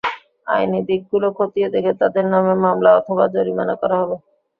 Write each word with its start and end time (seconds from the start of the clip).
আইনি 0.47 0.79
দিকগুলো 0.87 1.27
খতিয়ে 1.37 1.67
দেখে 1.69 1.91
তাঁদের 1.99 2.25
নামে 2.33 2.53
মামলা 2.63 2.91
অথবা 2.99 3.25
জরিমানা 3.33 3.75
করা 3.81 3.95
হবে। 4.01 4.15